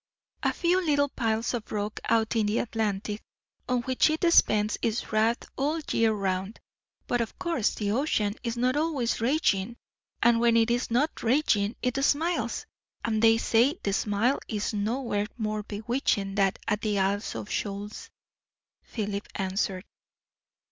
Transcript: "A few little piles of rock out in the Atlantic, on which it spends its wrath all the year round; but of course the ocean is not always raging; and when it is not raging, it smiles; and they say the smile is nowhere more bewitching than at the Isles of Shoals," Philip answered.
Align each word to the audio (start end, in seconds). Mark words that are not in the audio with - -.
"A 0.41 0.51
few 0.51 0.83
little 0.83 1.09
piles 1.09 1.53
of 1.53 1.71
rock 1.71 1.99
out 2.05 2.35
in 2.35 2.47
the 2.47 2.57
Atlantic, 2.57 3.21
on 3.69 3.83
which 3.83 4.09
it 4.09 4.23
spends 4.33 4.75
its 4.81 5.11
wrath 5.11 5.43
all 5.55 5.79
the 5.79 5.95
year 5.95 6.11
round; 6.11 6.59
but 7.05 7.21
of 7.21 7.37
course 7.37 7.75
the 7.75 7.91
ocean 7.91 8.33
is 8.41 8.57
not 8.57 8.75
always 8.75 9.21
raging; 9.21 9.77
and 10.23 10.39
when 10.39 10.57
it 10.57 10.71
is 10.71 10.89
not 10.89 11.21
raging, 11.21 11.75
it 11.83 12.03
smiles; 12.03 12.65
and 13.05 13.21
they 13.21 13.37
say 13.37 13.77
the 13.83 13.93
smile 13.93 14.39
is 14.47 14.73
nowhere 14.73 15.27
more 15.37 15.61
bewitching 15.61 16.33
than 16.33 16.53
at 16.67 16.81
the 16.81 16.97
Isles 16.97 17.35
of 17.35 17.51
Shoals," 17.51 18.09
Philip 18.81 19.27
answered. 19.35 19.85